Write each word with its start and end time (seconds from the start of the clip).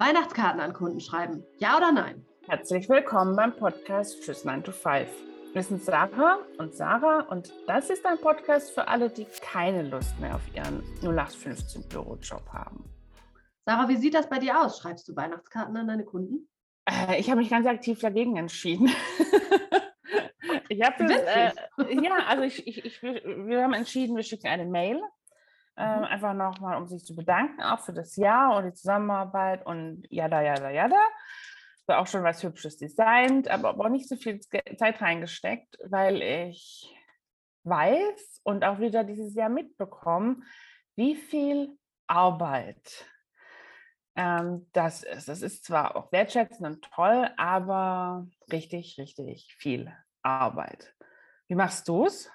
Weihnachtskarten 0.00 0.60
an 0.60 0.74
Kunden 0.74 1.00
schreiben. 1.00 1.44
Ja 1.58 1.76
oder 1.76 1.90
nein? 1.90 2.24
Herzlich 2.46 2.88
willkommen 2.88 3.34
beim 3.34 3.52
Podcast 3.56 4.22
Tschüss 4.22 4.44
9 4.44 4.62
to 4.62 4.70
5. 4.70 5.08
Wir 5.52 5.62
sind 5.64 5.82
Sarah 5.82 6.38
und 6.58 6.72
Sarah 6.72 7.22
und 7.22 7.52
das 7.66 7.90
ist 7.90 8.06
ein 8.06 8.16
Podcast 8.20 8.70
für 8.70 8.86
alle, 8.86 9.10
die 9.10 9.26
keine 9.42 9.82
Lust 9.82 10.16
mehr 10.20 10.36
auf 10.36 10.54
ihren 10.54 10.84
0815 11.02 11.88
Bürojob 11.88 12.48
haben. 12.52 12.84
Sarah, 13.66 13.88
wie 13.88 13.96
sieht 13.96 14.14
das 14.14 14.28
bei 14.28 14.38
dir 14.38 14.62
aus? 14.62 14.78
Schreibst 14.78 15.08
du 15.08 15.16
Weihnachtskarten 15.16 15.76
an 15.76 15.88
deine 15.88 16.04
Kunden? 16.04 16.48
Äh, 16.88 17.18
ich 17.18 17.28
habe 17.28 17.40
mich 17.40 17.50
ganz 17.50 17.66
aktiv 17.66 17.98
dagegen 17.98 18.36
entschieden. 18.36 18.88
ich 20.68 20.80
habe 20.80 21.12
äh, 21.12 21.50
ja, 22.04 22.18
also 22.28 22.44
ich, 22.44 22.64
ich, 22.68 22.84
ich, 22.84 23.02
wir 23.02 23.64
haben 23.64 23.72
entschieden, 23.72 24.14
wir 24.14 24.22
schicken 24.22 24.46
eine 24.46 24.64
Mail 24.64 25.02
ähm, 25.78 25.98
mhm. 25.98 26.04
einfach 26.04 26.34
nochmal, 26.34 26.76
um 26.76 26.88
sich 26.88 27.04
zu 27.04 27.14
bedanken, 27.14 27.62
auch 27.62 27.80
für 27.80 27.92
das 27.92 28.16
Jahr 28.16 28.56
und 28.56 28.66
die 28.66 28.74
Zusammenarbeit 28.74 29.64
und 29.64 30.02
jada, 30.10 30.42
jada, 30.42 30.70
jada. 30.70 31.00
War 31.86 32.00
auch 32.00 32.06
schon 32.06 32.24
was 32.24 32.42
Hübsches 32.42 32.76
designt, 32.76 33.48
aber 33.48 33.78
auch 33.78 33.88
nicht 33.88 34.08
so 34.08 34.16
viel 34.16 34.40
Zeit 34.40 35.00
reingesteckt, 35.00 35.78
weil 35.88 36.20
ich 36.20 36.94
weiß 37.64 38.40
und 38.42 38.64
auch 38.64 38.80
wieder 38.80 39.04
dieses 39.04 39.34
Jahr 39.34 39.48
mitbekommen, 39.48 40.44
wie 40.96 41.14
viel 41.14 41.78
Arbeit 42.06 43.06
ähm, 44.16 44.66
das 44.72 45.04
ist. 45.04 45.28
Das 45.28 45.42
ist 45.42 45.64
zwar 45.64 45.96
auch 45.96 46.10
wertschätzend 46.10 46.66
und 46.66 46.84
toll, 46.92 47.30
aber 47.36 48.26
richtig, 48.50 48.98
richtig 48.98 49.54
viel 49.58 49.92
Arbeit. 50.22 50.92
Wie 51.46 51.54
machst 51.54 51.88
du 51.88 52.04
es? 52.04 52.30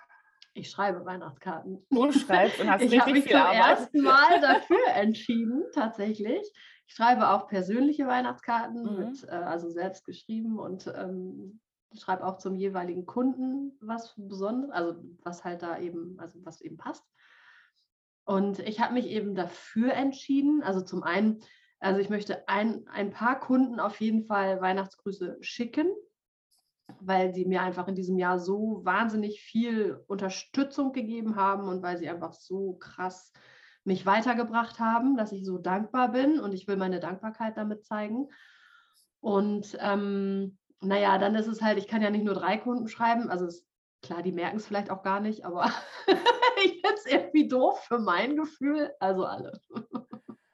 Ich 0.53 0.69
schreibe 0.69 1.03
Weihnachtskarten. 1.05 1.85
Du 1.89 2.11
schreibst 2.11 2.59
und 2.59 2.69
hast 2.71 2.81
ich 2.81 2.91
richtig 2.91 3.13
mich 3.13 3.23
viel 3.23 3.31
zum 3.33 3.41
Arbeit. 3.41 3.69
ersten 3.69 4.01
Mal 4.01 4.39
dafür 4.41 4.85
entschieden, 4.93 5.63
tatsächlich. 5.73 6.41
Ich 6.87 6.93
schreibe 6.95 7.29
auch 7.29 7.47
persönliche 7.47 8.05
Weihnachtskarten, 8.07 8.83
Mhm. 8.83 8.97
mit, 8.99 9.23
äh, 9.23 9.31
also 9.31 9.69
selbst 9.69 10.05
geschrieben 10.05 10.59
und 10.59 10.85
ähm, 10.95 11.59
schreibe 11.95 12.25
auch 12.25 12.37
zum 12.37 12.55
jeweiligen 12.55 13.05
Kunden 13.05 13.77
was 13.81 14.13
Besonderes, 14.17 14.71
also 14.73 15.03
was 15.23 15.43
halt 15.43 15.61
da 15.63 15.79
eben, 15.79 16.19
also 16.19 16.39
was 16.45 16.61
eben 16.61 16.77
passt. 16.77 17.05
Und 18.25 18.59
ich 18.59 18.79
habe 18.79 18.93
mich 18.93 19.07
eben 19.07 19.35
dafür 19.35 19.93
entschieden, 19.93 20.63
also 20.63 20.81
zum 20.81 21.03
einen, 21.03 21.39
also 21.79 21.99
ich 21.99 22.09
möchte 22.09 22.47
ein, 22.47 22.87
ein 22.87 23.11
paar 23.11 23.39
Kunden 23.39 23.79
auf 23.79 23.99
jeden 23.99 24.23
Fall 24.23 24.61
Weihnachtsgrüße 24.61 25.37
schicken, 25.41 25.87
weil 26.99 27.33
sie 27.33 27.45
mir 27.45 27.61
einfach 27.61 27.87
in 27.87 27.95
diesem 27.95 28.17
Jahr 28.17 28.39
so 28.39 28.81
wahnsinnig 28.83 29.41
viel 29.41 30.03
Unterstützung 30.07 30.91
gegeben 30.91 31.35
haben 31.35 31.67
und 31.67 31.81
weil 31.81 31.97
sie 31.97 32.09
einfach 32.09 32.33
so 32.33 32.73
krass 32.73 33.31
mich 33.83 34.05
weitergebracht 34.05 34.79
haben, 34.79 35.17
dass 35.17 35.31
ich 35.31 35.45
so 35.45 35.57
dankbar 35.57 36.11
bin 36.11 36.39
und 36.39 36.53
ich 36.53 36.67
will 36.67 36.77
meine 36.77 36.99
Dankbarkeit 36.99 37.57
damit 37.57 37.85
zeigen. 37.85 38.29
Und 39.19 39.77
ähm, 39.79 40.57
naja, 40.81 41.17
dann 41.17 41.35
ist 41.35 41.47
es 41.47 41.61
halt, 41.61 41.77
ich 41.77 41.87
kann 41.87 42.01
ja 42.01 42.09
nicht 42.09 42.25
nur 42.25 42.35
drei 42.35 42.57
Kunden 42.57 42.87
schreiben, 42.87 43.29
also 43.29 43.45
es, 43.45 43.67
klar, 44.01 44.21
die 44.21 44.31
merken 44.31 44.57
es 44.57 44.67
vielleicht 44.67 44.89
auch 44.89 45.03
gar 45.03 45.19
nicht, 45.19 45.45
aber 45.45 45.71
ich 46.63 46.81
finde 46.81 46.95
es 46.95 47.05
irgendwie 47.05 47.47
doof 47.47 47.83
für 47.87 47.99
mein 47.99 48.35
Gefühl, 48.35 48.91
also 48.99 49.25
alle. 49.25 49.59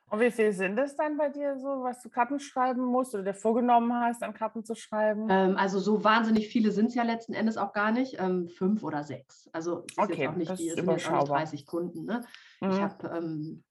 Und 0.09 0.19
wie 0.19 0.31
viel 0.31 0.52
sind 0.53 0.77
es 0.79 0.95
dann 0.95 1.17
bei 1.17 1.29
dir 1.29 1.57
so, 1.59 1.67
was 1.83 2.02
du 2.02 2.09
Karten 2.09 2.39
schreiben 2.39 2.83
musst 2.83 3.13
oder 3.13 3.23
dir 3.23 3.33
vorgenommen 3.33 3.93
hast, 3.93 4.23
an 4.23 4.33
Karten 4.33 4.63
zu 4.63 4.75
schreiben? 4.75 5.29
Ähm, 5.29 5.55
also 5.57 5.79
so 5.79 6.03
wahnsinnig 6.03 6.47
viele 6.47 6.71
sind 6.71 6.88
es 6.88 6.95
ja 6.95 7.03
letzten 7.03 7.33
Endes 7.33 7.57
auch 7.57 7.73
gar 7.73 7.91
nicht. 7.91 8.19
Ähm, 8.19 8.47
fünf 8.47 8.83
oder 8.83 9.03
sechs. 9.03 9.49
Also 9.53 9.83
es 9.85 9.91
ist 9.91 9.97
Okay, 9.97 10.23
jetzt 10.23 10.27
auch 10.27 10.35
nicht 10.35 10.49
das 10.49 10.59
es 10.59 10.65
sind 10.65 10.89
jetzt 10.89 11.05
auch 11.05 11.11
nicht 11.11 11.30
überschaubar. 11.30 11.39
30 11.41 11.65
Kunden. 11.67 12.05
Ne? 12.05 12.21
Ich 12.67 12.67
Mhm. 12.67 12.81
habe, 12.81 13.07
ähm, 13.15 13.63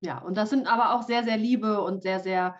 ja, 0.00 0.18
und 0.18 0.36
das 0.36 0.50
sind 0.50 0.66
aber 0.66 0.94
auch 0.94 1.02
sehr, 1.02 1.22
sehr 1.24 1.36
liebe 1.36 1.82
und 1.82 2.02
sehr, 2.02 2.20
sehr 2.20 2.58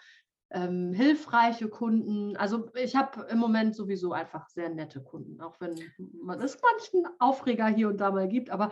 ähm, 0.52 0.92
hilfreiche 0.92 1.68
Kunden. 1.68 2.36
Also 2.36 2.68
ich 2.74 2.96
habe 2.96 3.26
im 3.30 3.38
Moment 3.38 3.74
sowieso 3.74 4.12
einfach 4.12 4.48
sehr 4.48 4.68
nette 4.68 5.02
Kunden, 5.02 5.40
auch 5.40 5.60
wenn 5.60 5.74
man 6.22 6.40
es 6.40 6.60
manchen 6.60 7.06
Aufreger 7.20 7.66
hier 7.68 7.88
und 7.88 7.98
da 7.98 8.10
mal 8.10 8.28
gibt, 8.28 8.50
aber 8.50 8.70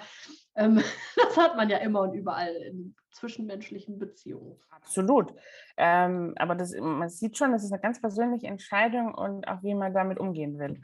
ähm, 0.57 0.77
das 1.17 1.37
hat 1.37 1.57
man 1.57 1.71
ja 1.71 1.79
immer 1.79 2.03
und 2.03 2.15
überall 2.15 2.55
in 2.55 2.95
zwischenmenschlichen 3.13 3.99
Beziehungen. 3.99 4.59
Absolut. 4.71 5.35
Ähm, 5.77 6.35
aber 6.37 6.55
das, 6.55 6.75
man 6.79 7.09
sieht 7.09 7.37
schon, 7.37 7.53
das 7.53 7.65
ist 7.65 7.73
eine 7.73 7.81
ganz 7.81 8.01
persönliche 8.01 8.47
Entscheidung 8.47 9.15
und 9.15 9.49
auch 9.49 9.63
wie 9.63 9.75
man 9.75 9.95
damit 9.95 10.19
umgehen 10.19 10.59
will. 10.59 10.81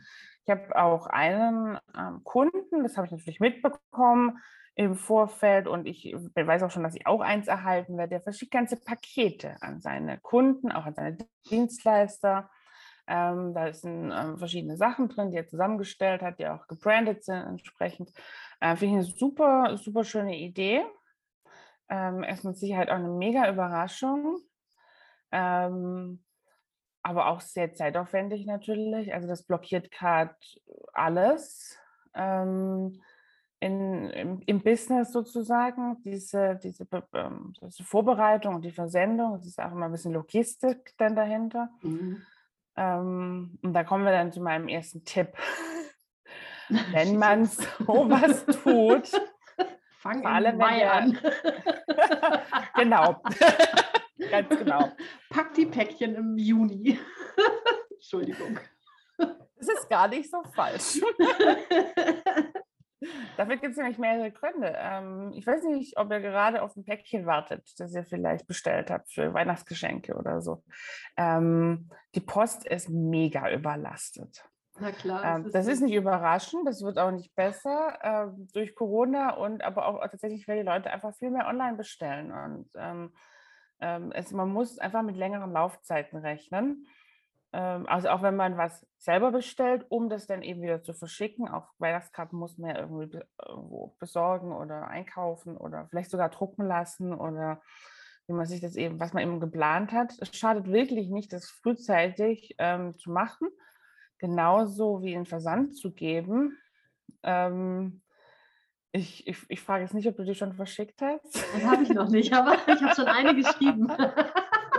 Ich 0.46 0.50
habe 0.50 0.76
auch 0.76 1.06
einen 1.06 1.78
ähm, 1.96 2.22
Kunden, 2.24 2.82
das 2.82 2.96
habe 2.96 3.06
ich 3.06 3.12
natürlich 3.12 3.40
mitbekommen 3.40 4.38
im 4.74 4.96
Vorfeld 4.96 5.68
und 5.68 5.86
ich 5.86 6.12
weiß 6.12 6.64
auch 6.64 6.70
schon, 6.70 6.82
dass 6.82 6.96
ich 6.96 7.06
auch 7.06 7.20
eins 7.20 7.46
erhalten 7.46 7.96
werde, 7.96 8.10
der 8.10 8.20
verschickt 8.20 8.52
ganze 8.52 8.76
Pakete 8.76 9.56
an 9.60 9.80
seine 9.80 10.18
Kunden, 10.18 10.72
auch 10.72 10.84
an 10.84 10.94
seine 10.94 11.16
Dienstleister. 11.48 12.50
Ähm, 13.06 13.54
da 13.54 13.72
sind 13.72 14.12
ähm, 14.12 14.38
verschiedene 14.38 14.76
Sachen 14.76 15.08
drin, 15.08 15.30
die 15.30 15.36
er 15.36 15.46
zusammengestellt 15.46 16.22
hat, 16.22 16.38
die 16.38 16.48
auch 16.48 16.66
gebrandet 16.66 17.24
sind 17.24 17.36
entsprechend. 17.36 18.12
Äh, 18.60 18.76
Finde 18.76 19.00
ich 19.00 19.06
eine 19.06 19.16
super, 19.16 19.76
super 19.76 20.04
schöne 20.04 20.36
Idee. 20.36 20.82
Ähm, 21.88 22.22
ist 22.24 22.44
mit 22.44 22.56
Sicherheit 22.56 22.90
auch 22.90 22.94
eine 22.94 23.08
mega 23.08 23.48
Überraschung. 23.50 24.38
Ähm, 25.32 26.24
aber 27.02 27.28
auch 27.28 27.40
sehr 27.40 27.72
zeitaufwendig 27.74 28.46
natürlich. 28.46 29.12
Also 29.12 29.28
das 29.28 29.42
blockiert 29.42 29.90
gerade 29.90 30.34
alles 30.94 31.78
ähm, 32.14 33.02
in, 33.60 34.10
im, 34.10 34.42
im 34.46 34.62
Business 34.62 35.12
sozusagen. 35.12 36.02
Diese, 36.02 36.58
diese, 36.62 36.86
ähm, 37.12 37.52
diese 37.60 37.84
Vorbereitung 37.84 38.54
und 38.54 38.64
die 38.64 38.70
Versendung, 38.70 39.34
es 39.34 39.46
ist 39.46 39.60
auch 39.60 39.72
immer 39.72 39.86
ein 39.86 39.92
bisschen 39.92 40.14
Logistik 40.14 40.94
dann 40.96 41.14
dahinter. 41.14 41.68
Ähm, 42.76 43.58
und 43.62 43.72
da 43.74 43.84
kommen 43.84 44.04
wir 44.04 44.12
dann 44.12 44.32
zu 44.32 44.40
meinem 44.40 44.68
ersten 44.68 45.04
Tipp. 45.04 45.32
Wenn 46.68 47.18
man 47.18 47.44
sowas 47.44 48.46
tut, 48.46 49.10
Fang 50.04 50.20
Vor 50.20 50.30
allem, 50.30 50.58
Mai 50.58 50.80
der- 50.80 50.92
an. 50.92 51.18
genau, 52.76 53.22
ganz 54.30 54.48
genau. 54.50 54.92
Pack 55.30 55.54
die 55.54 55.64
Päckchen 55.64 56.14
im 56.14 56.36
Juni. 56.36 56.98
Entschuldigung. 57.90 58.60
Das 59.16 59.66
ist 59.66 59.88
gar 59.88 60.08
nicht 60.08 60.30
so 60.30 60.42
falsch. 60.54 61.00
Dafür 63.38 63.56
gibt 63.56 63.72
es 63.72 63.76
nämlich 63.78 63.96
mehrere 63.96 64.30
Gründe. 64.30 64.74
Ähm, 64.78 65.32
ich 65.34 65.46
weiß 65.46 65.64
nicht, 65.64 65.96
ob 65.96 66.10
ihr 66.10 66.20
gerade 66.20 66.60
auf 66.60 66.76
ein 66.76 66.84
Päckchen 66.84 67.24
wartet, 67.24 67.66
das 67.78 67.94
ihr 67.94 68.04
vielleicht 68.04 68.46
bestellt 68.46 68.90
habt 68.90 69.10
für 69.10 69.32
Weihnachtsgeschenke 69.32 70.14
oder 70.16 70.42
so. 70.42 70.62
Ähm, 71.16 71.88
die 72.14 72.20
Post 72.20 72.66
ist 72.66 72.90
mega 72.90 73.50
überlastet. 73.50 74.44
Na 74.80 74.90
klar. 74.90 75.36
Ähm, 75.36 75.46
es 75.46 75.52
das 75.52 75.66
ist 75.66 75.80
nicht 75.80 75.94
überraschend, 75.94 76.66
das 76.66 76.82
wird 76.82 76.98
auch 76.98 77.10
nicht 77.10 77.34
besser 77.34 77.98
ähm, 78.02 78.48
durch 78.52 78.74
Corona 78.74 79.34
und 79.34 79.62
aber 79.62 79.86
auch 79.86 80.00
tatsächlich, 80.08 80.48
weil 80.48 80.58
die 80.58 80.68
Leute 80.68 80.90
einfach 80.90 81.14
viel 81.14 81.30
mehr 81.30 81.46
online 81.46 81.76
bestellen. 81.76 82.32
Und 82.32 82.68
ähm, 82.74 83.12
ähm, 83.80 84.12
es, 84.12 84.32
man 84.32 84.52
muss 84.52 84.78
einfach 84.78 85.02
mit 85.02 85.16
längeren 85.16 85.52
Laufzeiten 85.52 86.18
rechnen. 86.18 86.86
Ähm, 87.52 87.86
also 87.86 88.08
auch 88.08 88.22
wenn 88.22 88.34
man 88.34 88.56
was 88.56 88.84
selber 88.98 89.30
bestellt, 89.30 89.86
um 89.90 90.08
das 90.08 90.26
dann 90.26 90.42
eben 90.42 90.60
wieder 90.60 90.82
zu 90.82 90.92
verschicken. 90.92 91.48
Auch 91.48 91.68
Weihnachtskarten 91.78 92.36
muss 92.36 92.58
man 92.58 92.70
ja 92.70 92.80
irgendwie 92.80 93.20
irgendwo 93.46 93.94
besorgen 94.00 94.52
oder 94.52 94.88
einkaufen 94.88 95.56
oder 95.56 95.86
vielleicht 95.88 96.10
sogar 96.10 96.30
drucken 96.30 96.66
lassen 96.66 97.14
oder 97.14 97.62
wie 98.26 98.32
man 98.32 98.46
sich 98.46 98.60
das 98.60 98.74
eben, 98.74 98.98
was 98.98 99.12
man 99.12 99.22
eben 99.22 99.38
geplant 99.38 99.92
hat. 99.92 100.14
Es 100.20 100.34
schadet 100.34 100.66
wirklich 100.66 101.10
nicht, 101.10 101.32
das 101.32 101.48
frühzeitig 101.48 102.56
ähm, 102.58 102.94
zu 102.98 103.12
machen 103.12 103.48
genauso 104.18 105.02
wie 105.02 105.14
einen 105.14 105.26
Versand 105.26 105.76
zu 105.76 105.92
geben. 105.92 106.58
Ähm, 107.22 108.02
ich, 108.92 109.26
ich, 109.26 109.38
ich 109.48 109.60
frage 109.60 109.82
jetzt 109.82 109.94
nicht, 109.94 110.06
ob 110.06 110.16
du 110.16 110.24
die 110.24 110.34
schon 110.34 110.52
verschickt 110.52 111.02
hast. 111.02 111.34
Das 111.34 111.64
habe 111.64 111.82
ich 111.82 111.88
noch 111.88 112.08
nicht, 112.08 112.32
aber 112.32 112.56
ich 112.66 112.80
habe 112.80 112.94
schon 112.94 113.08
eine 113.08 113.34
geschrieben. 113.34 113.88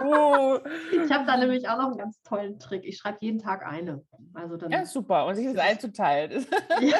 Oh, 0.03 0.59
Ich 0.91 1.11
habe 1.11 1.25
da 1.25 1.37
nämlich 1.37 1.67
auch 1.67 1.77
noch 1.77 1.87
einen 1.87 1.97
ganz 1.97 2.21
tollen 2.21 2.59
Trick. 2.59 2.83
Ich 2.85 2.97
schreibe 2.97 3.17
jeden 3.21 3.39
Tag 3.39 3.65
eine. 3.65 4.03
Also 4.33 4.57
dann. 4.57 4.71
ja, 4.71 4.85
super. 4.85 5.25
Und 5.25 5.35
sich 5.35 5.47
das 5.47 5.57
einzuteilen. 5.57 6.45
Ja, 6.81 6.97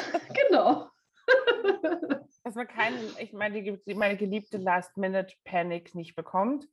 genau. 0.48 0.88
Dass 2.44 2.54
man 2.54 2.66
keine, 2.66 2.96
ich 3.18 3.32
meine, 3.32 3.62
die, 3.62 3.94
meine 3.94 4.16
geliebte 4.16 4.56
Last-Minute-Panic 4.58 5.94
nicht 5.94 6.14
bekommt. 6.16 6.68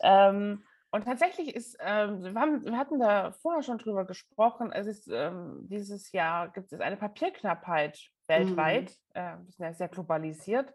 Ähm, 0.00 0.64
und 0.90 1.04
tatsächlich 1.04 1.54
ist, 1.54 1.76
ähm, 1.80 2.22
wir, 2.22 2.34
haben, 2.34 2.64
wir 2.64 2.78
hatten 2.78 2.98
da 2.98 3.32
vorher 3.32 3.62
schon 3.62 3.78
drüber 3.78 4.06
gesprochen, 4.06 4.72
es 4.72 4.86
ist 4.86 5.08
ähm, 5.08 5.60
dieses 5.68 6.12
Jahr 6.12 6.48
gibt 6.50 6.72
es 6.72 6.80
eine 6.80 6.96
Papierknappheit 6.96 8.10
weltweit. 8.26 8.96
Äh, 9.14 9.36
wir 9.38 9.52
sind 9.52 9.64
ja 9.64 9.74
sehr 9.74 9.88
globalisiert. 9.88 10.72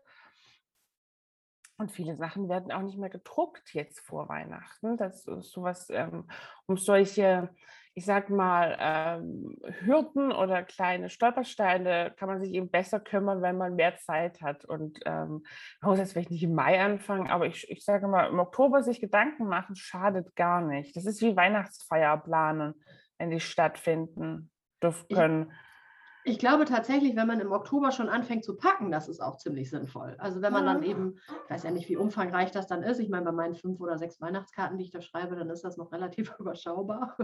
Und 1.78 1.92
viele 1.92 2.16
Sachen 2.16 2.50
werden 2.50 2.72
auch 2.72 2.82
nicht 2.82 3.00
mehr 3.00 3.10
gedruckt 3.10 3.74
jetzt 3.74 4.00
vor 4.02 4.30
Weihnachten. 4.30 4.96
Das 4.98 5.26
ist 5.26 5.52
sowas, 5.52 5.90
ähm, 5.90 6.30
um 6.68 6.78
solche 6.78 7.50
ich 7.96 8.06
sag 8.06 8.30
mal, 8.30 8.76
ähm, 8.80 9.56
Hürden 9.82 10.32
oder 10.32 10.64
kleine 10.64 11.10
Stolpersteine 11.10 12.14
kann 12.18 12.28
man 12.28 12.42
sich 12.42 12.54
eben 12.54 12.70
besser 12.70 13.00
kümmern, 13.00 13.42
wenn 13.44 13.58
man 13.58 13.76
mehr 13.76 13.98
Zeit 13.98 14.42
hat. 14.42 14.66
Und 14.66 15.00
ähm, 15.06 15.44
man 15.82 15.92
muss 15.92 16.00
jetzt 16.00 16.14
vielleicht 16.14 16.32
nicht 16.32 16.44
im 16.44 16.56
Mai 16.56 16.82
anfangen, 16.82 17.30
aber 17.30 17.46
ich, 17.46 17.70
ich 17.70 17.86
sage 17.86 18.08
mal, 18.08 18.30
im 18.30 18.40
Oktober 18.40 18.82
sich 18.82 19.00
Gedanken 19.00 19.48
machen, 19.48 19.76
schadet 19.76 20.36
gar 20.36 20.62
nicht. 20.62 20.96
Das 20.96 21.06
ist 21.06 21.22
wie 21.22 21.36
Weihnachtsfeier 21.36 22.18
planen, 22.18 22.74
wenn 23.20 23.30
die 23.30 23.40
stattfinden 23.40 24.50
dürfen 24.82 25.08
können. 25.10 25.52
Ich 26.26 26.40
glaube 26.40 26.66
tatsächlich, 26.66 27.16
wenn 27.16 27.28
man 27.28 27.40
im 27.40 27.52
Oktober 27.52 27.92
schon 27.92 28.10
anfängt 28.10 28.44
zu 28.44 28.56
packen, 28.56 28.92
das 28.92 29.10
ist 29.10 29.20
auch 29.20 29.38
ziemlich 29.38 29.70
sinnvoll. 29.70 30.16
Also 30.20 30.42
wenn 30.42 30.54
man 30.54 30.66
dann 30.66 30.82
ah. 30.82 30.86
eben, 30.86 31.16
ich 31.46 31.50
weiß 31.50 31.64
ja 31.64 31.72
nicht, 31.72 31.90
wie 31.90 31.98
umfangreich 31.98 32.52
das 32.52 32.68
dann 32.68 32.84
ist. 32.84 33.00
Ich 33.00 33.10
meine, 33.10 33.26
bei 33.26 33.32
meinen 33.32 33.56
fünf 33.56 33.80
oder 33.82 33.98
sechs 33.98 34.22
Weihnachtskarten, 34.22 34.78
die 34.78 34.86
ich 34.86 34.92
da 34.92 35.02
schreibe, 35.02 35.36
dann 35.36 35.50
ist 35.50 35.64
das 35.64 35.78
noch 35.78 35.92
relativ 35.92 36.34
überschaubar. 36.40 37.18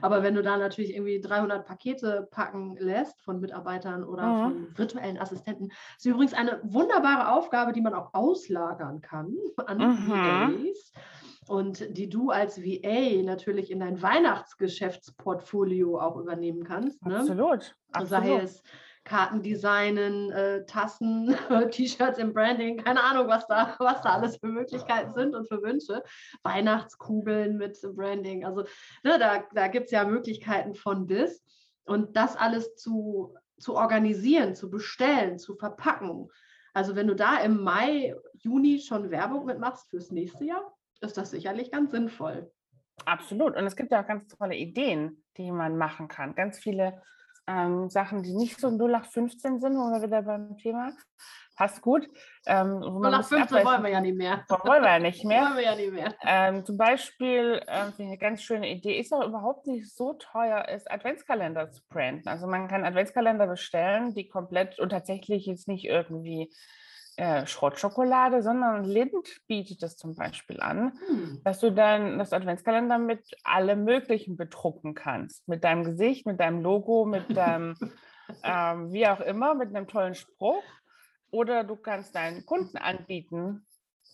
Aber 0.00 0.22
wenn 0.22 0.34
du 0.34 0.42
da 0.42 0.56
natürlich 0.56 0.94
irgendwie 0.94 1.20
300 1.20 1.66
Pakete 1.66 2.28
packen 2.30 2.76
lässt 2.78 3.20
von 3.22 3.40
Mitarbeitern 3.40 4.04
oder 4.04 4.22
mhm. 4.22 4.42
von 4.42 4.78
virtuellen 4.78 5.18
Assistenten, 5.18 5.70
ist 5.96 6.06
übrigens 6.06 6.34
eine 6.34 6.60
wunderbare 6.62 7.32
Aufgabe, 7.32 7.72
die 7.72 7.80
man 7.80 7.94
auch 7.94 8.14
auslagern 8.14 9.00
kann 9.00 9.34
an 9.66 9.78
mhm. 9.78 10.08
VAs 10.08 10.92
und 11.48 11.96
die 11.96 12.08
du 12.08 12.30
als 12.30 12.62
VA 12.62 13.22
natürlich 13.22 13.70
in 13.70 13.80
dein 13.80 14.00
Weihnachtsgeschäftsportfolio 14.02 15.98
auch 15.98 16.16
übernehmen 16.16 16.64
kannst. 16.64 17.04
Ne? 17.04 17.18
Absolut. 17.18 17.74
Absolut. 17.92 18.24
Sei 18.24 18.36
es 18.36 18.62
Kartendesignen, 19.04 20.30
äh, 20.30 20.66
Tassen, 20.66 21.34
T-Shirts 21.70 22.18
im 22.18 22.34
Branding, 22.34 22.76
keine 22.76 23.02
Ahnung, 23.02 23.26
was 23.26 23.46
da, 23.46 23.74
was 23.78 24.02
da 24.02 24.10
alles 24.10 24.36
für 24.36 24.48
Möglichkeiten 24.48 25.12
sind 25.14 25.34
und 25.34 25.48
für 25.48 25.62
Wünsche. 25.62 26.02
Weihnachtskugeln 26.42 27.56
mit 27.56 27.80
Branding. 27.94 28.44
Also 28.44 28.64
ne, 29.02 29.18
da, 29.18 29.44
da 29.54 29.68
gibt 29.68 29.86
es 29.86 29.92
ja 29.92 30.04
Möglichkeiten 30.04 30.74
von 30.74 31.06
bis. 31.06 31.42
Und 31.86 32.16
das 32.16 32.36
alles 32.36 32.76
zu, 32.76 33.34
zu 33.58 33.74
organisieren, 33.74 34.54
zu 34.54 34.68
bestellen, 34.68 35.38
zu 35.38 35.54
verpacken. 35.54 36.28
Also 36.74 36.94
wenn 36.94 37.06
du 37.06 37.16
da 37.16 37.38
im 37.40 37.62
Mai, 37.62 38.14
Juni 38.34 38.78
schon 38.80 39.10
Werbung 39.10 39.46
mitmachst 39.46 39.88
fürs 39.88 40.10
nächste 40.10 40.44
Jahr, 40.44 40.77
ist 41.00 41.16
das 41.16 41.30
sicherlich 41.30 41.70
ganz 41.70 41.90
sinnvoll. 41.90 42.50
Absolut. 43.04 43.56
Und 43.56 43.64
es 43.66 43.76
gibt 43.76 43.92
ja 43.92 44.02
auch 44.02 44.06
ganz 44.06 44.26
tolle 44.28 44.56
Ideen, 44.56 45.24
die 45.36 45.50
man 45.50 45.76
machen 45.76 46.08
kann. 46.08 46.34
Ganz 46.34 46.58
viele 46.58 47.02
ähm, 47.46 47.88
Sachen, 47.88 48.22
die 48.22 48.34
nicht 48.34 48.60
so 48.60 48.68
0815 48.68 49.60
sind, 49.60 49.74
wo 49.74 49.90
wir 49.90 50.02
wieder 50.02 50.22
beim 50.22 50.56
Thema 50.58 50.92
passt 51.58 51.82
gut. 51.82 52.08
Ähm, 52.46 52.80
0815 52.82 53.64
wollen 53.64 53.82
wir 53.82 53.90
ja 53.90 54.00
nicht 54.00 54.16
mehr. 54.16 54.44
Wollen 54.64 54.82
wir 54.82 54.90
ja 54.90 54.98
nicht 55.00 55.24
mehr. 55.24 55.42
wollen 55.42 55.56
wir 55.56 55.64
ja 55.64 55.74
nicht 55.74 55.92
mehr. 55.92 56.14
Ähm, 56.24 56.64
zum 56.64 56.76
Beispiel, 56.76 57.60
ähm, 57.66 57.92
eine 57.98 58.16
ganz 58.16 58.42
schöne 58.42 58.70
Idee, 58.70 58.98
ist 58.98 59.12
auch 59.12 59.26
überhaupt 59.26 59.66
nicht 59.66 59.92
so 59.94 60.12
teuer, 60.14 60.68
ist 60.68 60.88
Adventskalender 60.88 61.70
zu 61.70 61.82
branden. 61.88 62.28
Also 62.28 62.46
man 62.46 62.68
kann 62.68 62.84
Adventskalender 62.84 63.48
bestellen, 63.48 64.14
die 64.14 64.28
komplett 64.28 64.78
und 64.78 64.90
tatsächlich 64.90 65.46
jetzt 65.46 65.66
nicht 65.66 65.84
irgendwie 65.84 66.52
äh, 67.18 67.46
Schrottschokolade, 67.46 68.42
sondern 68.42 68.84
Lind 68.84 69.42
bietet 69.48 69.82
es 69.82 69.96
zum 69.96 70.14
Beispiel 70.14 70.60
an, 70.60 70.92
hm. 71.06 71.40
dass 71.42 71.58
du 71.58 71.72
dann 71.72 72.18
das 72.18 72.32
Adventskalender 72.32 72.98
mit 72.98 73.36
allem 73.42 73.84
Möglichen 73.84 74.36
bedrucken 74.36 74.94
kannst. 74.94 75.48
Mit 75.48 75.64
deinem 75.64 75.82
Gesicht, 75.82 76.26
mit 76.26 76.38
deinem 76.38 76.62
Logo, 76.62 77.04
mit 77.04 77.36
deinem, 77.36 77.74
ähm, 78.44 78.92
wie 78.92 79.06
auch 79.08 79.20
immer, 79.20 79.54
mit 79.54 79.74
einem 79.74 79.88
tollen 79.88 80.14
Spruch. 80.14 80.62
Oder 81.30 81.64
du 81.64 81.74
kannst 81.74 82.14
deinen 82.14 82.46
Kunden 82.46 82.78
anbieten, 82.78 83.66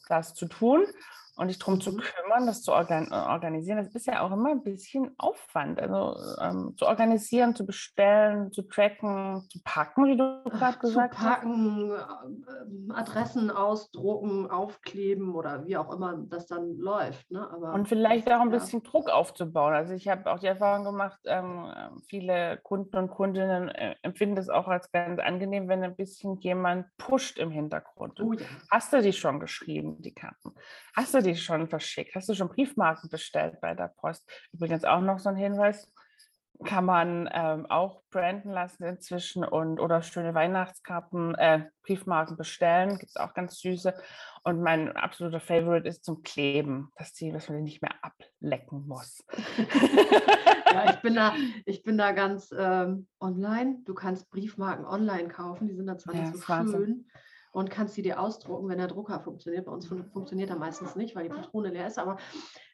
das 0.09 0.33
zu 0.33 0.47
tun 0.47 0.87
und 1.36 1.48
dich 1.48 1.58
darum 1.58 1.81
zu 1.81 1.92
mhm. 1.92 1.98
kümmern, 1.98 2.46
das 2.46 2.62
zu 2.62 2.72
organ 2.72 3.12
organisieren, 3.12 3.78
das 3.78 3.94
ist 3.94 4.06
ja 4.06 4.20
auch 4.20 4.32
immer 4.32 4.50
ein 4.50 4.62
bisschen 4.62 5.14
Aufwand. 5.19 5.81
Also 5.81 6.16
ähm, 6.40 6.75
zu 6.76 6.86
organisieren, 6.86 7.54
zu 7.56 7.66
bestellen, 7.66 8.52
zu 8.52 8.62
tracken, 8.62 9.46
zu 9.50 9.60
packen, 9.64 10.06
wie 10.06 10.16
du 10.16 10.44
gerade 10.44 10.78
gesagt 10.78 11.14
hast. 11.19 11.22
Zu 11.22 11.28
packen, 11.28 11.90
äh, 11.90 12.92
Adressen 12.92 13.50
ausdrucken, 13.50 14.50
aufkleben 14.50 15.34
oder 15.34 15.64
wie 15.66 15.76
auch 15.76 15.92
immer 15.92 16.16
das 16.28 16.46
dann 16.46 16.76
läuft. 16.76 17.31
Ne? 17.31 17.48
Aber, 17.50 17.75
und 17.75 17.88
vielleicht 17.88 18.31
auch 18.31 18.40
ein 18.40 18.50
ja. 18.50 18.58
bisschen 18.58 18.82
Druck 18.82 19.10
aufzubauen. 19.10 19.75
Also 19.75 19.94
ich 19.94 20.08
habe 20.08 20.31
auch 20.31 20.38
die 20.38 20.46
Erfahrung 20.46 20.84
gemacht, 20.84 21.19
ähm, 21.25 21.66
viele 22.08 22.58
Kunden 22.62 22.96
und 22.96 23.10
Kundinnen 23.10 23.69
äh, 23.69 23.96
empfinden 24.02 24.38
es 24.38 24.48
auch 24.48 24.69
als 24.69 24.92
ganz 24.92 25.20
angenehm, 25.20 25.69
wenn 25.69 25.82
ein 25.82 25.96
bisschen 25.96 26.38
jemand 26.38 26.86
pusht 26.96 27.38
im 27.38 27.50
Hintergrund. 27.50 28.20
Oh 28.20 28.32
ja. 28.32 28.46
Hast 28.70 28.92
du 28.92 29.02
die 29.02 29.12
schon 29.12 29.40
geschrieben, 29.40 30.00
die 30.00 30.14
Karten? 30.14 30.54
Hast 30.94 31.14
du 31.14 31.24
die 31.25 31.37
schon 31.37 31.69
verschickt? 31.69 32.15
Hast 32.15 32.29
du 32.29 32.35
schon 32.35 32.49
Briefmarken 32.49 33.11
bestellt 33.11 33.61
bei 33.61 33.75
der 33.75 33.88
Post? 33.88 34.29
Übrigens 34.53 34.85
auch 34.85 35.00
noch 35.00 35.19
so 35.19 35.29
ein 35.29 35.37
Hinweis. 35.37 35.91
Kann 36.65 36.85
man 36.85 37.29
ähm, 37.32 37.67
auch 37.67 38.03
branden 38.11 38.50
lassen 38.53 38.85
inzwischen 38.85 39.44
und 39.44 39.81
oder 39.81 40.03
schöne 40.03 40.35
Weihnachtskarten, 40.35 41.35
äh, 41.35 41.67
Briefmarken 41.82 42.37
bestellen. 42.37 42.91
Gibt 42.91 43.11
es 43.11 43.17
auch 43.17 43.35
ganz 43.35 43.59
süße. 43.59 43.93
Und 44.44 44.62
mein 44.62 44.97
absoluter 44.97 45.41
Favorite 45.41 45.88
ist 45.88 46.05
zum 46.05 46.23
Kleben, 46.23 46.93
dass, 46.97 47.12
die, 47.12 47.32
dass 47.32 47.49
man 47.49 47.59
die 47.59 47.65
nicht 47.65 47.82
mehr 47.82 47.94
ablecken 48.03 48.87
muss. 48.87 49.25
ja, 50.73 50.91
ich 50.91 51.00
bin 51.00 51.17
da, 51.17 51.35
ich 51.67 51.82
bin 51.82 51.99
da 51.99 52.12
ganz 52.12 52.55
ähm, 52.56 53.09
online. 53.19 53.79
Du 53.85 53.94
kannst 53.94 54.31
Briefmarken 54.31 54.85
online 54.85 55.29
kaufen, 55.29 55.67
die 55.67 55.75
sind 55.75 55.87
da 55.87 55.99
zwar 55.99 56.15
ja, 56.15 56.20
nicht 56.20 56.35
so 56.35 56.41
schön. 56.41 56.56
Wahnsinn 56.56 57.06
und 57.55 57.71
kannst 57.71 57.95
sie 57.95 58.03
dir 58.03 58.21
ausdrucken, 58.21 58.69
wenn 58.69 58.79
der 58.79 58.89
Drucker 58.89 59.21
funktioniert. 59.21 59.67
Bei 59.67 59.73
uns 59.73 59.87
funktioniert 59.87 60.51
er 60.51 60.56
meistens 60.56 60.97
nicht, 60.97 61.15
weil 61.15 61.29
die 61.29 61.35
Patrone 61.35 61.71
leer 61.71 61.87
ist, 61.87 61.99
aber 61.99 62.19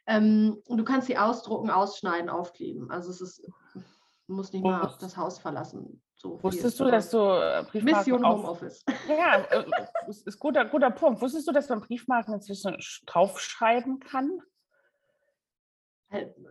ähm, 0.07 0.63
du 0.67 0.85
kannst 0.85 1.07
sie 1.07 1.19
ausdrucken, 1.19 1.69
ausschneiden, 1.69 2.31
aufkleben. 2.31 2.91
Also 2.91 3.11
es 3.11 3.21
ist, 3.21 3.47
du 3.75 4.35
musst 4.35 4.55
nicht 4.55 4.65
mal 4.65 4.91
das 4.99 5.19
Haus 5.19 5.39
verlassen. 5.39 6.03
So 6.15 6.43
Wusstest 6.43 6.81
du, 6.81 6.91
dass 6.91 7.11
du 7.11 7.19
äh, 7.19 7.63
Briefmarken 7.71 7.85
Mission 7.85 8.25
auf, 8.25 8.39
Homeoffice. 8.39 8.83
Ja, 9.09 9.43
äh, 9.51 9.65
ist, 10.09 10.39
guter, 10.39 10.65
guter 10.65 10.91
Punkt. 10.91 11.21
Wusstest 11.21 11.47
du, 11.47 11.53
dass 11.53 11.69
man 11.69 11.81
Briefmarken 11.81 12.33
inzwischen 12.33 12.77
draufschreiben 13.07 14.01
kann? 14.01 14.41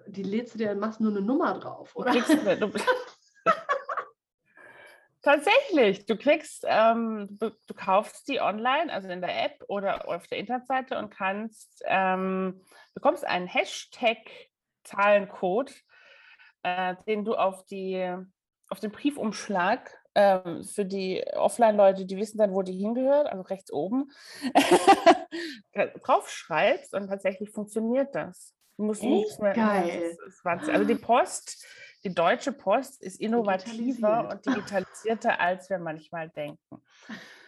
Die 0.08 0.24
lädst 0.24 0.54
du 0.54 0.60
dir 0.60 0.72
und 0.72 0.80
machst 0.80 1.02
nur 1.02 1.12
eine 1.12 1.22
Nummer 1.22 1.58
drauf, 1.58 1.96
oder? 1.96 2.14
Du, 2.14 2.72
Tatsächlich, 5.30 6.06
du 6.08 6.18
kriegst, 6.18 6.66
ähm, 6.68 7.28
du, 7.30 7.52
du, 7.68 7.76
kaufst 7.76 8.28
die 8.28 8.42
online, 8.42 8.92
also 8.92 9.08
in 9.10 9.22
der 9.22 9.46
App 9.46 9.64
oder 9.68 10.08
auf 10.08 10.26
der 10.26 10.40
Internetseite 10.40 10.98
und 10.98 11.12
kannst, 11.12 11.84
ähm, 11.86 12.66
bekommst 12.96 13.28
einen 13.28 13.46
Hashtag-Zahlencode, 13.46 15.72
äh, 16.64 16.96
den 17.06 17.26
du 17.26 17.36
auf 17.36 17.64
die, 17.66 18.12
auf 18.70 18.80
den 18.80 18.90
Briefumschlag 18.90 19.96
ähm, 20.16 20.64
für 20.64 20.86
die 20.86 21.24
Offline-Leute, 21.36 22.08
die 22.08 22.18
wissen 22.18 22.40
dann, 22.40 22.56
wo 22.56 22.64
die 22.64 22.74
hingehört, 22.74 23.28
also 23.28 23.44
rechts 23.44 23.72
oben, 23.72 24.10
draufschreibst 26.04 26.96
und 26.96 27.08
tatsächlich 27.08 27.52
funktioniert 27.52 28.16
das. 28.16 28.56
Du 28.78 28.86
musst 28.86 29.04
nichts 29.04 29.38
mehr. 29.38 29.54
Geil. 29.54 30.18
also 30.44 30.86
die 30.86 30.96
Post 30.96 31.64
die 32.04 32.14
Deutsche 32.14 32.52
Post 32.52 33.02
ist 33.02 33.20
innovativer 33.20 34.30
und 34.30 34.46
digitalisierter, 34.46 35.40
als 35.40 35.70
wir 35.70 35.80
manchmal 35.80 36.30
denken. 36.30 36.82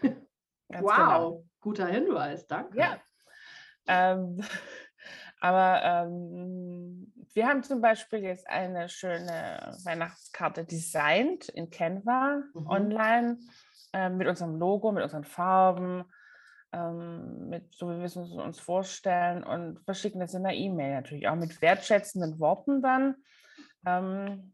Ganz 0.71 0.85
wow, 0.85 0.97
genau. 0.97 1.45
guter 1.59 1.87
Hinweis, 1.87 2.47
danke. 2.47 2.77
Ja. 2.77 2.97
Ähm, 3.87 4.41
aber 5.41 5.81
ähm, 5.83 7.11
wir 7.33 7.47
haben 7.47 7.63
zum 7.63 7.81
Beispiel 7.81 8.19
jetzt 8.19 8.47
eine 8.47 8.87
schöne 8.87 9.77
Weihnachtskarte 9.83 10.63
designt 10.63 11.49
in 11.49 11.69
Canva 11.69 12.43
mhm. 12.53 12.67
online 12.67 13.37
äh, 13.93 14.09
mit 14.09 14.27
unserem 14.27 14.57
Logo, 14.57 14.91
mit 14.91 15.03
unseren 15.03 15.25
Farben, 15.25 16.05
ähm, 16.71 17.49
mit 17.49 17.73
so 17.75 17.89
wie 17.89 17.97
wir 17.97 18.05
es 18.05 18.15
uns 18.15 18.59
vorstellen 18.59 19.43
und 19.43 19.81
verschicken 19.81 20.21
das 20.21 20.33
in 20.33 20.43
der 20.43 20.53
E-Mail 20.53 20.93
natürlich 20.93 21.27
auch 21.27 21.35
mit 21.35 21.61
wertschätzenden 21.61 22.39
Worten 22.39 22.81
dann. 22.81 23.15
Ähm, 23.85 24.53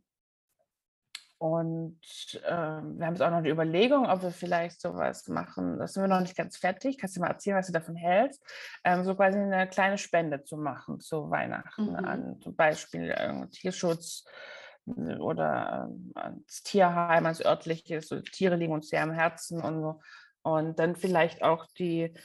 und 1.40 2.00
äh, 2.46 2.50
wir 2.50 3.06
haben 3.06 3.14
jetzt 3.14 3.22
auch 3.22 3.30
noch 3.30 3.38
eine 3.38 3.50
Überlegung, 3.50 4.08
ob 4.08 4.24
wir 4.24 4.32
vielleicht 4.32 4.82
sowas 4.82 5.28
machen. 5.28 5.78
Das 5.78 5.94
sind 5.94 6.04
wir 6.04 6.08
noch 6.08 6.22
nicht 6.22 6.36
ganz 6.36 6.58
fertig. 6.58 6.98
Kannst 6.98 7.16
du 7.16 7.22
mal 7.22 7.28
erzählen, 7.28 7.58
was 7.58 7.68
du 7.68 7.74
davon 7.74 7.96
hältst? 7.96 8.42
Ähm, 8.84 9.04
so 9.04 9.14
quasi 9.16 9.38
eine 9.38 9.68
kleine 9.68 10.00
Spende 10.00 10.44
zu 10.44 10.58
machen 10.58 11.00
zu 11.00 11.30
Weihnachten, 11.30 11.92
mhm. 11.92 11.96
an 11.96 12.42
zum 12.42 12.56
Beispiel 12.56 13.12
äh, 13.12 13.48
Tierschutz 13.50 14.26
äh, 14.88 15.18
oder 15.18 15.92
äh, 16.16 16.20
ans 16.20 16.64
Tierheim, 16.64 17.26
ans 17.26 17.46
örtliche. 17.46 18.02
So, 18.02 18.20
Tiere 18.20 18.56
liegen 18.56 18.74
uns 18.74 18.90
sehr 18.90 19.04
am 19.04 19.12
Herzen 19.12 19.62
und 19.62 19.82
so. 19.82 20.02
Und 20.42 20.80
dann 20.80 20.96
vielleicht 20.96 21.44
auch 21.44 21.68
die 21.78 22.16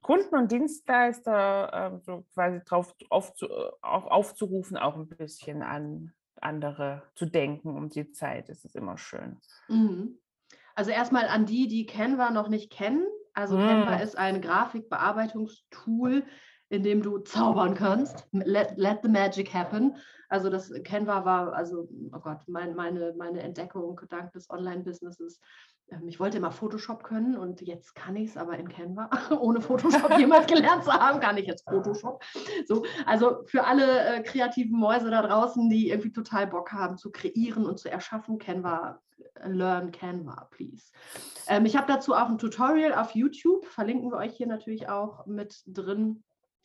Kunden 0.00 0.34
und 0.34 0.50
Dienstleister 0.50 1.92
äh, 1.94 1.98
so 2.04 2.24
quasi 2.32 2.60
drauf 2.64 2.94
aufzu, 3.10 3.48
auch 3.82 4.06
aufzurufen, 4.06 4.78
auch 4.78 4.96
ein 4.96 5.08
bisschen 5.08 5.62
an 5.62 6.14
andere 6.42 7.02
zu 7.14 7.26
denken 7.26 7.76
um 7.76 7.88
die 7.88 8.10
Zeit. 8.12 8.48
Das 8.48 8.64
ist 8.64 8.76
immer 8.76 8.98
schön. 8.98 9.38
Mhm. 9.68 10.18
Also 10.74 10.90
erstmal 10.90 11.26
an 11.28 11.46
die, 11.46 11.68
die 11.68 11.86
Canva 11.86 12.30
noch 12.30 12.48
nicht 12.48 12.70
kennen. 12.70 13.06
Also 13.34 13.56
mhm. 13.56 13.66
Canva 13.66 13.96
ist 13.96 14.16
ein 14.16 14.40
Grafikbearbeitungstool, 14.40 16.24
in 16.68 16.82
dem 16.82 17.02
du 17.02 17.18
zaubern 17.18 17.74
kannst. 17.74 18.26
Let, 18.32 18.76
let 18.76 19.00
the 19.02 19.08
magic 19.08 19.54
happen. 19.54 19.96
Also 20.28 20.50
das 20.50 20.72
Canva 20.84 21.24
war, 21.24 21.52
also, 21.52 21.88
oh 22.12 22.18
Gott, 22.18 22.40
mein, 22.46 22.74
meine, 22.74 23.14
meine 23.16 23.40
Entdeckung 23.40 24.00
dank 24.08 24.32
des 24.32 24.50
Online-Businesses. 24.50 25.40
Ähm, 25.90 26.08
ich 26.08 26.20
wollte 26.20 26.38
immer 26.38 26.50
Photoshop 26.50 27.04
können 27.04 27.36
und 27.36 27.60
jetzt 27.62 27.94
kann 27.94 28.16
ich 28.16 28.30
es 28.30 28.36
aber 28.36 28.58
in 28.58 28.68
Canva. 28.68 29.10
Ohne 29.40 29.60
Photoshop 29.62 30.18
jemals 30.18 30.46
gelernt 30.46 30.84
zu 30.84 30.92
haben, 30.92 31.20
kann 31.20 31.36
ich 31.36 31.46
jetzt 31.46 31.68
Photoshop. 31.68 32.22
So, 32.66 32.84
also 33.04 33.44
für 33.46 33.64
alle 33.64 34.00
äh, 34.00 34.22
kreativen 34.22 34.78
Mäuse 34.78 35.10
da 35.10 35.22
draußen, 35.22 35.68
die 35.68 35.90
irgendwie 35.90 36.12
total 36.12 36.46
Bock 36.46 36.72
haben 36.72 36.96
zu 36.98 37.10
kreieren 37.10 37.66
und 37.66 37.78
zu 37.78 37.90
erschaffen, 37.90 38.38
Canva, 38.38 39.00
äh, 39.34 39.48
learn 39.48 39.92
Canva, 39.92 40.48
please. 40.50 40.92
Ähm, 41.48 41.66
ich 41.66 41.76
habe 41.76 41.86
dazu 41.86 42.14
auch 42.14 42.28
ein 42.28 42.38
Tutorial 42.38 42.94
auf 42.94 43.12
YouTube, 43.14 43.66
verlinken 43.66 44.10
wir 44.10 44.18
euch 44.18 44.36
hier 44.36 44.46
natürlich 44.46 44.88
auch 44.88 45.26
mit 45.26 45.62
drin 45.66 46.22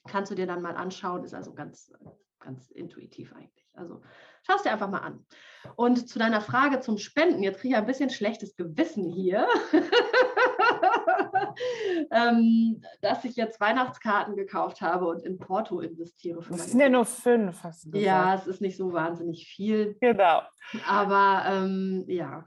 kannst 0.08 0.32
du 0.32 0.36
dir 0.36 0.48
dann 0.48 0.62
mal 0.62 0.76
anschauen, 0.76 1.24
ist 1.24 1.34
also 1.34 1.54
ganz, 1.54 1.94
ganz 2.40 2.72
intuitiv 2.72 3.34
eigentlich. 3.34 3.70
Also 3.74 4.02
schau 4.44 4.56
es 4.56 4.64
dir 4.64 4.72
einfach 4.72 4.90
mal 4.90 5.00
an. 5.00 5.26
Und 5.76 6.10
zu 6.10 6.18
deiner 6.18 6.42
Frage 6.42 6.80
zum 6.80 6.98
Spenden, 6.98 7.44
jetzt 7.44 7.60
kriege 7.60 7.76
ich 7.76 7.78
ein 7.78 7.86
bisschen 7.86 8.10
schlechtes 8.10 8.56
Gewissen 8.56 9.12
hier, 9.12 9.48
ähm, 12.12 12.82
dass 13.02 13.24
ich 13.26 13.36
jetzt 13.36 13.60
Weihnachtskarten 13.60 14.36
gekauft 14.36 14.82
habe 14.82 15.08
und 15.08 15.22
in 15.22 15.38
Porto 15.38 15.80
investiere. 15.80 16.42
Für 16.42 16.54
das 16.54 16.72
sind 16.72 16.80
ja 16.80 16.90
nur 16.90 17.06
fünf, 17.06 17.64
hast 17.64 17.86
du 17.86 17.92
gesagt. 17.92 18.06
Ja, 18.06 18.36
es 18.36 18.48
ist 18.48 18.62
nicht 18.62 18.78
so 18.78 18.92
wahnsinnig 18.92 19.48
viel. 19.48 19.98
Genau. 20.02 20.42
Aber 20.88 21.44
ähm, 21.48 22.06
ja. 22.08 22.46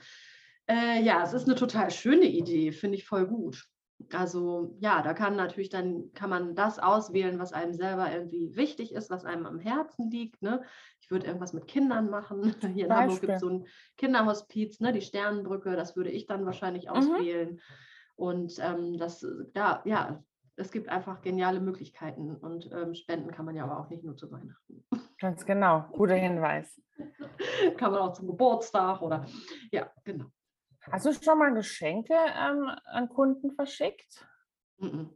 Äh, 0.67 1.03
ja, 1.03 1.23
es 1.23 1.35
ist 1.35 1.47
eine 1.47 1.57
total 1.57 1.91
schöne 1.91 2.27
Idee, 2.27 2.73
finde 2.73 2.97
ich 2.97 3.07
voll 3.07 3.27
gut. 3.27 3.65
Also 4.13 4.77
ja, 4.81 5.03
da 5.03 5.15
kann 5.15 5.37
natürlich 5.37 5.69
dann, 5.69 6.13
kann 6.15 6.31
man 6.31 6.55
das 6.55 6.79
auswählen, 6.79 7.39
was 7.39 7.53
einem 7.53 7.75
selber 7.75 8.11
irgendwie 8.13 8.57
wichtig 8.57 8.93
ist, 8.93 9.11
was 9.11 9.25
einem 9.25 9.47
am 9.47 9.59
Herzen 9.59 10.11
liegt. 10.11 10.43
Ne? 10.43 10.63
Ich 11.04 11.11
würde 11.11 11.26
irgendwas 11.26 11.52
mit 11.52 11.66
Kindern 11.66 12.08
machen. 12.08 12.42
Hier 12.61 12.84
in 12.84 12.88
Beispiel. 12.88 12.94
Hamburg 12.96 13.20
gibt 13.20 13.32
es 13.34 13.40
so 13.40 13.49
ein 13.50 13.66
Kinderhospiz, 13.99 14.80
ne? 14.80 14.90
die 14.90 15.02
Sternenbrücke, 15.02 15.76
das 15.76 15.96
würde 15.96 16.11
ich 16.11 16.26
dann 16.26 16.46
wahrscheinlich 16.46 16.87
mhm. 16.87 16.90
auswählen. 16.92 17.50
Mhm. 17.50 17.61
Und 18.16 18.58
ähm, 18.58 18.96
das, 18.96 19.26
da, 19.52 19.82
ja, 19.84 20.25
es 20.56 20.70
gibt 20.70 20.88
einfach 20.88 21.20
geniale 21.20 21.61
Möglichkeiten 21.61 22.37
und 22.37 22.70
ähm, 22.73 22.94
spenden 22.94 23.32
kann 23.32 23.44
man 23.44 23.54
ja 23.54 23.64
aber 23.64 23.80
auch 23.80 23.90
nicht 23.90 24.02
nur 24.02 24.16
zu 24.16 24.32
Weihnachten. 24.32 24.82
Ganz 25.18 25.44
genau, 25.44 25.84
guter 25.92 26.14
Hinweis. 26.14 26.80
kann 27.76 27.92
man 27.92 28.00
auch 28.00 28.14
zum 28.14 28.28
Geburtstag 28.28 29.02
oder 29.02 29.26
ja, 29.73 29.90
genau. 30.04 30.26
Hast 30.90 31.04
du 31.04 31.12
schon 31.12 31.38
mal 31.38 31.52
Geschenke 31.52 32.14
ähm, 32.14 32.70
an 32.87 33.08
Kunden 33.11 33.50
verschickt? 33.50 34.26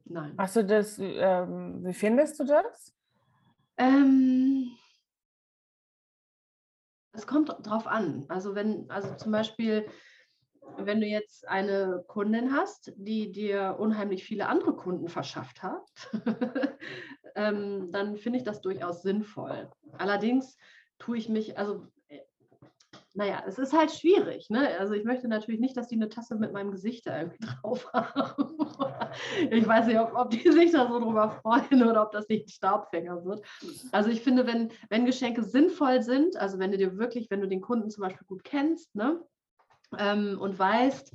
nein. 0.05 0.35
Hast 0.37 0.57
du 0.57 0.65
das, 0.65 0.99
ähm, 0.99 1.85
wie 1.85 1.95
findest 1.95 2.41
du 2.41 2.45
das? 2.45 2.95
Ähm, 3.79 4.73
es 7.19 7.27
kommt 7.27 7.55
drauf 7.63 7.87
an. 7.87 8.25
Also 8.29 8.55
wenn, 8.55 8.89
also 8.91 9.15
zum 9.17 9.33
Beispiel, 9.33 9.87
wenn 10.77 11.01
du 11.01 11.07
jetzt 11.07 11.47
eine 11.49 12.05
Kundin 12.07 12.53
hast, 12.53 12.93
die 12.97 13.33
dir 13.33 13.77
unheimlich 13.79 14.25
viele 14.25 14.47
andere 14.47 14.77
Kunden 14.77 15.09
verschafft 15.09 15.63
hat, 15.63 15.91
ähm, 17.35 17.91
dann 17.91 18.17
finde 18.17 18.39
ich 18.39 18.45
das 18.45 18.61
durchaus 18.61 19.03
sinnvoll. 19.03 19.71
Allerdings 19.99 20.57
tue 20.99 21.19
ich 21.19 21.29
mich, 21.29 21.59
also 21.59 21.87
naja, 23.19 23.43
es 23.49 23.59
ist 23.59 23.73
halt 23.73 23.91
schwierig. 23.91 24.49
Ne? 24.49 24.79
Also 24.79 24.95
ich 24.95 25.03
möchte 25.03 25.27
natürlich 25.27 25.59
nicht, 25.59 25.77
dass 25.77 25.89
die 25.89 25.97
eine 25.97 26.09
Tasse 26.09 26.37
mit 26.37 26.53
meinem 26.53 26.71
Gesicht 26.71 27.05
da 27.05 27.19
irgendwie 27.19 27.41
drauf 27.61 27.93
haben. 27.93 28.57
ich 29.51 29.67
weiß 29.67 29.89
nicht, 29.89 29.99
ob, 29.99 30.15
ob, 30.15 30.31
die 30.31 30.53
sich 30.53 30.71
da 30.71 30.87
so 30.87 31.01
drüber 31.01 31.33
freuen 31.43 31.83
oder 31.83 32.03
ob 32.03 32.13
das 32.13 32.29
nicht 32.29 32.47
ein 32.47 32.51
Staubfänger 32.51 33.25
wird. 33.25 33.45
Also 33.91 34.09
ich 34.09 34.23
finde, 34.23 34.47
wenn, 34.47 34.71
wenn 34.89 35.05
Geschenke 35.05 35.43
sinnvoll 35.43 36.01
sind, 36.01 36.37
also 36.37 36.61
wenn 36.61 36.71
du 36.71 36.79
dir 36.79 36.97
wirklich, 36.97 37.29
wenn 37.29 37.41
du 37.41 37.49
den 37.49 37.61
Kunden 37.61 37.91
zum 37.91 38.03
Beispiel 38.03 38.25
gut 38.25 38.45
kennst 38.45 38.95
ne? 38.95 39.21
Ähm, 39.99 40.39
und 40.41 40.57
weißt, 40.57 41.13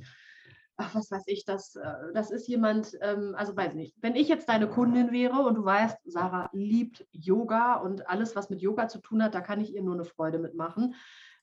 ach, 0.76 0.94
was 0.94 1.10
weiß 1.10 1.24
ich, 1.28 1.46
das, 1.46 1.74
äh, 1.76 2.12
das 2.12 2.30
ist 2.30 2.48
jemand, 2.48 2.98
ähm, 3.00 3.34
also 3.34 3.56
weiß 3.56 3.72
nicht, 3.72 3.96
wenn 4.02 4.14
ich 4.14 4.28
jetzt 4.28 4.50
deine 4.50 4.68
Kundin 4.68 5.10
wäre 5.10 5.38
und 5.38 5.54
du 5.54 5.64
weißt, 5.64 5.96
Sarah 6.04 6.50
liebt 6.52 7.06
Yoga 7.12 7.76
und 7.76 8.06
alles, 8.10 8.36
was 8.36 8.50
mit 8.50 8.60
Yoga 8.60 8.88
zu 8.88 8.98
tun 8.98 9.22
hat, 9.22 9.34
da 9.34 9.40
kann 9.40 9.62
ich 9.62 9.74
ihr 9.74 9.82
nur 9.82 9.94
eine 9.94 10.04
Freude 10.04 10.38
mitmachen, 10.38 10.94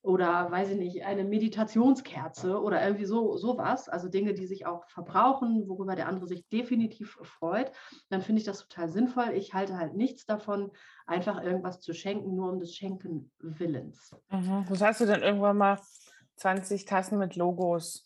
oder 0.03 0.49
weiß 0.51 0.69
ich 0.69 0.77
nicht, 0.77 1.05
eine 1.05 1.23
Meditationskerze 1.23 2.59
oder 2.59 2.83
irgendwie 2.83 3.05
so 3.05 3.37
sowas, 3.37 3.87
also 3.87 4.09
Dinge, 4.09 4.33
die 4.33 4.47
sich 4.47 4.65
auch 4.65 4.87
verbrauchen, 4.87 5.67
worüber 5.67 5.95
der 5.95 6.07
andere 6.07 6.27
sich 6.27 6.47
definitiv 6.47 7.19
freut, 7.21 7.71
dann 8.09 8.21
finde 8.21 8.39
ich 8.39 8.45
das 8.45 8.67
total 8.67 8.89
sinnvoll. 8.89 9.31
Ich 9.33 9.53
halte 9.53 9.77
halt 9.77 9.93
nichts 9.93 10.25
davon, 10.25 10.71
einfach 11.05 11.43
irgendwas 11.43 11.81
zu 11.81 11.93
schenken, 11.93 12.35
nur 12.35 12.51
um 12.51 12.59
des 12.59 12.75
Schenken 12.75 13.31
Willens. 13.39 14.15
Mhm. 14.31 14.65
Was 14.69 14.81
hast 14.81 15.01
du 15.01 15.05
denn 15.05 15.21
irgendwann 15.21 15.57
mal 15.57 15.79
20 16.37 16.85
Tassen 16.85 17.19
mit 17.19 17.35
Logos 17.35 18.03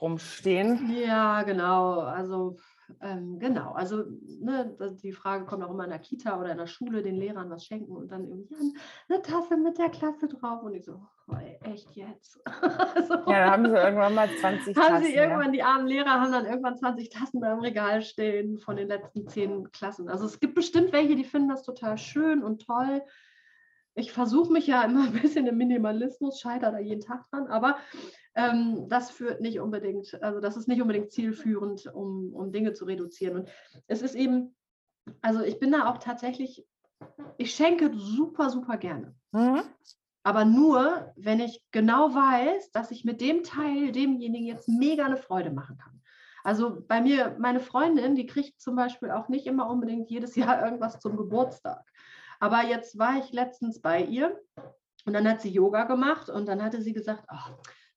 rumstehen? 0.00 0.92
Ja, 0.94 1.42
genau. 1.44 2.00
Also 2.00 2.58
ähm, 3.00 3.38
genau, 3.38 3.72
also 3.72 4.04
ne, 4.40 4.76
die 5.02 5.12
Frage 5.12 5.44
kommt 5.44 5.64
auch 5.64 5.70
immer 5.70 5.84
in 5.84 5.90
der 5.90 5.98
Kita 5.98 6.38
oder 6.38 6.52
in 6.52 6.58
der 6.58 6.66
Schule, 6.66 7.02
den 7.02 7.16
Lehrern 7.16 7.50
was 7.50 7.64
schenken 7.64 7.92
und 7.96 8.10
dann 8.10 8.28
irgendwie 8.28 8.76
eine 9.08 9.22
Tasse 9.22 9.56
mit 9.56 9.78
der 9.78 9.90
Klasse 9.90 10.28
drauf 10.28 10.62
und 10.62 10.74
ich 10.74 10.84
so, 10.84 11.00
oh, 11.32 11.68
echt 11.70 11.94
jetzt? 11.96 12.40
also, 12.94 13.14
ja, 13.30 13.46
da 13.46 13.50
haben 13.50 13.66
sie 13.66 13.76
irgendwann 13.76 14.14
mal 14.14 14.28
20 14.28 14.76
haben 14.76 14.88
Tassen. 14.88 15.04
Sie 15.04 15.14
irgendwann, 15.14 15.46
ja. 15.46 15.52
Die 15.52 15.62
armen 15.62 15.86
Lehrer 15.86 16.20
haben 16.20 16.32
dann 16.32 16.46
irgendwann 16.46 16.76
20 16.76 17.10
Tassen 17.10 17.40
da 17.40 17.52
im 17.52 17.60
Regal 17.60 18.02
stehen 18.02 18.58
von 18.58 18.76
den 18.76 18.88
letzten 18.88 19.26
zehn 19.26 19.70
Klassen. 19.72 20.08
Also 20.08 20.26
es 20.26 20.40
gibt 20.40 20.54
bestimmt 20.54 20.92
welche, 20.92 21.16
die 21.16 21.24
finden 21.24 21.48
das 21.48 21.62
total 21.62 21.98
schön 21.98 22.42
und 22.42 22.66
toll 22.66 23.02
ich 23.94 24.12
versuche 24.12 24.52
mich 24.52 24.66
ja 24.66 24.84
immer 24.84 25.04
ein 25.06 25.20
bisschen 25.20 25.46
im 25.46 25.56
Minimalismus, 25.56 26.40
scheitere 26.40 26.72
da 26.72 26.78
jeden 26.78 27.00
Tag 27.00 27.28
dran, 27.30 27.46
aber 27.48 27.78
ähm, 28.34 28.88
das 28.88 29.10
führt 29.10 29.40
nicht 29.40 29.60
unbedingt, 29.60 30.20
also 30.22 30.40
das 30.40 30.56
ist 30.56 30.68
nicht 30.68 30.80
unbedingt 30.80 31.12
zielführend, 31.12 31.86
um, 31.94 32.32
um 32.32 32.52
Dinge 32.52 32.72
zu 32.72 32.84
reduzieren. 32.84 33.40
Und 33.40 33.50
es 33.86 34.02
ist 34.02 34.14
eben, 34.14 34.54
also 35.20 35.42
ich 35.42 35.58
bin 35.58 35.72
da 35.72 35.90
auch 35.90 35.98
tatsächlich, 35.98 36.66
ich 37.36 37.54
schenke 37.54 37.90
super, 37.94 38.48
super 38.48 38.76
gerne. 38.76 39.14
Mhm. 39.32 39.62
Aber 40.24 40.44
nur, 40.44 41.12
wenn 41.16 41.40
ich 41.40 41.64
genau 41.72 42.14
weiß, 42.14 42.70
dass 42.70 42.90
ich 42.90 43.04
mit 43.04 43.20
dem 43.20 43.42
Teil 43.42 43.92
demjenigen 43.92 44.46
jetzt 44.46 44.68
mega 44.68 45.04
eine 45.04 45.16
Freude 45.16 45.50
machen 45.50 45.78
kann. 45.78 46.00
Also 46.44 46.84
bei 46.86 47.00
mir, 47.00 47.36
meine 47.38 47.60
Freundin, 47.60 48.14
die 48.14 48.26
kriegt 48.26 48.60
zum 48.60 48.76
Beispiel 48.76 49.10
auch 49.10 49.28
nicht 49.28 49.46
immer 49.46 49.68
unbedingt 49.68 50.10
jedes 50.10 50.36
Jahr 50.36 50.64
irgendwas 50.64 51.00
zum 51.00 51.16
Geburtstag. 51.16 51.82
Aber 52.40 52.64
jetzt 52.64 52.98
war 52.98 53.18
ich 53.18 53.32
letztens 53.32 53.80
bei 53.80 54.02
ihr 54.02 54.40
und 55.04 55.12
dann 55.12 55.28
hat 55.28 55.40
sie 55.40 55.50
Yoga 55.50 55.84
gemacht 55.84 56.28
und 56.28 56.46
dann 56.46 56.62
hatte 56.62 56.82
sie 56.82 56.92
gesagt, 56.92 57.24
oh, 57.30 57.54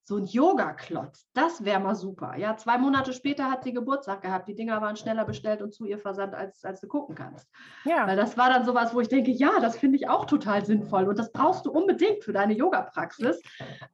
so 0.07 0.17
ein 0.17 0.25
Yoga-Klotz, 0.25 1.27
das 1.33 1.65
wäre 1.65 1.79
mal 1.79 1.95
super. 1.95 2.35
Ja, 2.37 2.55
zwei 2.57 2.77
Monate 2.77 3.11
später 3.11 3.49
hat 3.49 3.63
sie 3.63 3.73
Geburtstag 3.73 4.21
gehabt. 4.21 4.47
Die 4.47 4.53
Dinger 4.53 4.79
waren 4.79 4.95
schneller 4.95 5.25
bestellt 5.25 5.63
und 5.63 5.73
zu 5.73 5.85
ihr 5.85 5.97
versandt, 5.97 6.35
als, 6.35 6.63
als 6.63 6.79
du 6.79 6.87
gucken 6.87 7.15
kannst. 7.15 7.49
Ja. 7.85 8.05
Weil 8.05 8.15
das 8.15 8.37
war 8.37 8.49
dann 8.49 8.65
sowas, 8.65 8.93
wo 8.93 9.01
ich 9.01 9.07
denke, 9.07 9.31
ja, 9.31 9.59
das 9.59 9.77
finde 9.77 9.97
ich 9.97 10.07
auch 10.07 10.25
total 10.25 10.63
sinnvoll 10.63 11.09
und 11.09 11.17
das 11.17 11.31
brauchst 11.31 11.65
du 11.65 11.71
unbedingt 11.71 12.23
für 12.23 12.33
deine 12.33 12.53
Yoga-Praxis. 12.53 13.41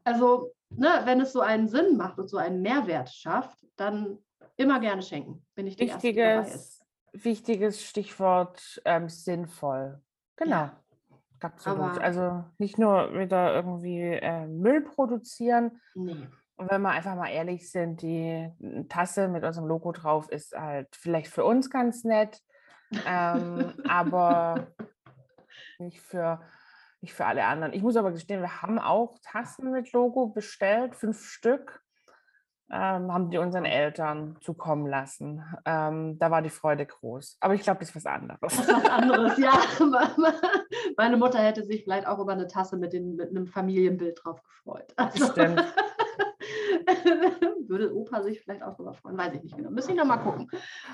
Also, 0.03 0.51
ne, 0.69 1.01
wenn 1.05 1.21
es 1.21 1.31
so 1.31 1.39
einen 1.39 1.69
Sinn 1.69 1.95
macht 1.95 2.19
und 2.19 2.29
so 2.29 2.35
einen 2.35 2.61
Mehrwert 2.61 3.09
schafft, 3.09 3.65
dann 3.77 4.17
immer 4.57 4.81
gerne 4.81 5.01
schenken, 5.01 5.45
bin 5.55 5.65
ich 5.65 5.77
die 5.77 5.87
wichtiges, 5.87 6.49
Erste, 6.49 6.85
die. 7.13 7.23
Wichtiges 7.23 7.85
Stichwort 7.85 8.81
ähm, 8.83 9.07
sinnvoll. 9.07 10.01
Genau. 10.35 10.55
Ja. 10.55 10.80
Absolut. 11.41 11.79
Aber 11.79 12.01
also 12.01 12.43
nicht 12.57 12.77
nur 12.77 13.13
wieder 13.13 13.53
irgendwie 13.53 14.01
äh, 14.01 14.47
Müll 14.47 14.81
produzieren. 14.81 15.79
Nee. 15.95 16.27
Und 16.55 16.69
wenn 16.69 16.81
wir 16.81 16.89
einfach 16.89 17.15
mal 17.15 17.29
ehrlich 17.29 17.71
sind, 17.71 18.03
die 18.03 18.47
Tasse 18.87 19.27
mit 19.27 19.43
unserem 19.43 19.67
Logo 19.67 19.91
drauf 19.91 20.29
ist 20.29 20.53
halt 20.53 20.95
vielleicht 20.95 21.31
für 21.31 21.43
uns 21.43 21.71
ganz 21.71 22.03
nett, 22.03 22.39
ähm, 23.07 23.73
aber 23.87 24.67
nicht 25.79 26.01
für, 26.01 26.39
nicht 27.01 27.13
für 27.13 27.25
alle 27.25 27.45
anderen. 27.45 27.73
Ich 27.73 27.81
muss 27.81 27.95
aber 27.95 28.11
gestehen, 28.11 28.41
wir 28.41 28.61
haben 28.61 28.77
auch 28.77 29.17
Tassen 29.23 29.71
mit 29.71 29.91
Logo 29.91 30.27
bestellt, 30.27 30.95
fünf 30.95 31.25
Stück 31.25 31.81
ähm, 32.71 33.11
haben 33.11 33.29
die 33.29 33.37
unseren 33.37 33.65
Eltern 33.65 34.37
zukommen 34.41 34.87
lassen. 34.87 35.43
Ähm, 35.65 36.17
da 36.17 36.31
war 36.31 36.41
die 36.41 36.49
Freude 36.49 36.85
groß. 36.85 37.37
Aber 37.41 37.53
ich 37.53 37.63
glaube, 37.63 37.79
das 37.81 37.89
ist 37.89 37.95
was 37.95 38.05
anderes. 38.05 38.39
Das 38.39 38.59
ist 38.59 38.73
was 38.73 38.85
anderes, 38.85 39.37
ja. 39.37 39.53
Meine 40.97 41.17
Mutter 41.17 41.39
hätte 41.39 41.63
sich 41.65 41.83
vielleicht 41.83 42.07
auch 42.07 42.19
über 42.19 42.31
eine 42.31 42.47
Tasse 42.47 42.77
mit, 42.77 42.93
den, 42.93 43.15
mit 43.15 43.29
einem 43.29 43.47
Familienbild 43.47 44.21
drauf 44.23 44.41
gefreut. 44.43 44.93
Also, 44.95 45.31
Stimmt. 45.31 45.61
würde 47.67 47.95
Opa 47.95 48.21
sich 48.21 48.41
vielleicht 48.41 48.61
auch 48.61 48.73
darüber 48.73 48.93
freuen, 48.93 49.17
weiß 49.17 49.33
ich 49.33 49.43
nicht 49.43 49.57
genau. 49.57 49.71
Müssen 49.71 49.91
ich 49.91 49.97
nochmal 49.97 50.19
gucken. 50.19 50.49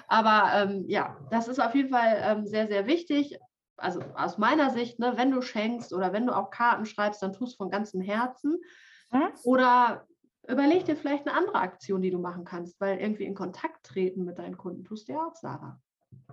Aber 0.07 0.51
ähm, 0.53 0.85
ja, 0.87 1.17
das 1.29 1.47
ist 1.47 1.59
auf 1.59 1.75
jeden 1.75 1.89
Fall 1.89 2.17
ähm, 2.21 2.47
sehr, 2.47 2.67
sehr 2.67 2.87
wichtig. 2.87 3.37
Also 3.75 3.99
aus 4.15 4.37
meiner 4.37 4.69
Sicht, 4.69 4.99
ne, 4.99 5.13
wenn 5.15 5.31
du 5.31 5.41
schenkst 5.41 5.93
oder 5.93 6.13
wenn 6.13 6.25
du 6.25 6.35
auch 6.35 6.49
Karten 6.49 6.85
schreibst, 6.85 7.21
dann 7.21 7.33
tust 7.33 7.53
du 7.53 7.57
von 7.57 7.69
ganzem 7.69 8.01
Herzen. 8.01 8.57
Hm? 9.09 9.29
Oder 9.43 10.07
Überleg 10.47 10.85
dir 10.85 10.95
vielleicht 10.95 11.27
eine 11.27 11.37
andere 11.37 11.59
Aktion, 11.59 12.01
die 12.01 12.11
du 12.11 12.19
machen 12.19 12.45
kannst, 12.45 12.79
weil 12.79 12.99
irgendwie 12.99 13.25
in 13.25 13.35
Kontakt 13.35 13.85
treten 13.85 14.23
mit 14.23 14.39
deinen 14.39 14.57
Kunden 14.57 14.83
tust 14.83 15.07
du 15.07 15.13
ja 15.13 15.19
auch, 15.19 15.35
Sarah. 15.35 15.81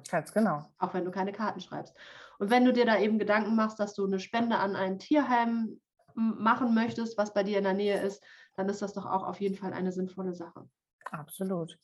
Ganz 0.08 0.32
genau. 0.32 0.64
Auch 0.78 0.94
wenn 0.94 1.04
du 1.04 1.10
keine 1.10 1.32
Karten 1.32 1.60
schreibst. 1.60 1.96
Und 2.38 2.50
wenn 2.50 2.64
du 2.64 2.72
dir 2.72 2.86
da 2.86 2.98
eben 2.98 3.18
Gedanken 3.18 3.56
machst, 3.56 3.80
dass 3.80 3.94
du 3.94 4.06
eine 4.06 4.20
Spende 4.20 4.56
an 4.56 4.76
ein 4.76 4.98
Tierheim 4.98 5.80
machen 6.14 6.74
möchtest, 6.74 7.18
was 7.18 7.34
bei 7.34 7.42
dir 7.42 7.58
in 7.58 7.64
der 7.64 7.74
Nähe 7.74 8.00
ist, 8.00 8.22
dann 8.56 8.68
ist 8.68 8.82
das 8.82 8.92
doch 8.92 9.06
auch 9.06 9.24
auf 9.24 9.40
jeden 9.40 9.56
Fall 9.56 9.72
eine 9.72 9.90
sinnvolle 9.90 10.34
Sache. 10.34 10.68
Absolut. 11.10 11.78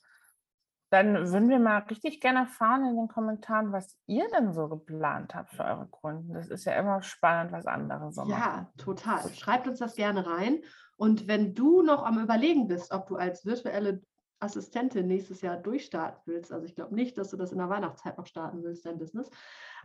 Dann 0.90 1.30
würden 1.30 1.48
wir 1.48 1.60
mal 1.60 1.78
richtig 1.78 2.20
gerne 2.20 2.40
erfahren 2.40 2.84
in 2.84 2.96
den 2.96 3.08
Kommentaren, 3.08 3.72
was 3.72 3.96
ihr 4.06 4.26
denn 4.28 4.52
so 4.52 4.68
geplant 4.68 5.34
habt 5.34 5.50
für 5.50 5.64
eure 5.64 5.86
Kunden. 5.86 6.34
Das 6.34 6.48
ist 6.48 6.64
ja 6.64 6.72
immer 6.72 7.00
spannend, 7.02 7.52
was 7.52 7.66
andere 7.66 8.12
so 8.12 8.24
machen. 8.24 8.30
Ja, 8.30 8.72
total. 8.76 9.32
Schreibt 9.32 9.68
uns 9.68 9.78
das 9.78 9.94
gerne 9.94 10.26
rein. 10.26 10.62
Und 10.96 11.28
wenn 11.28 11.54
du 11.54 11.82
noch 11.82 12.04
am 12.04 12.18
Überlegen 12.18 12.66
bist, 12.66 12.92
ob 12.92 13.06
du 13.06 13.16
als 13.16 13.46
virtuelle 13.46 14.02
Assistentin 14.40 15.06
nächstes 15.06 15.42
Jahr 15.42 15.56
durchstarten 15.56 16.20
willst, 16.26 16.52
also 16.52 16.66
ich 16.66 16.74
glaube 16.74 16.94
nicht, 16.94 17.16
dass 17.18 17.30
du 17.30 17.36
das 17.36 17.52
in 17.52 17.58
der 17.58 17.68
Weihnachtszeit 17.68 18.18
noch 18.18 18.26
starten 18.26 18.62
willst, 18.62 18.84
dein 18.84 18.98
Business, 18.98 19.30